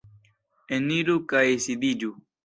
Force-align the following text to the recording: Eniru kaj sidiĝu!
Eniru 0.77 1.17
kaj 1.33 1.43
sidiĝu! 1.67 2.11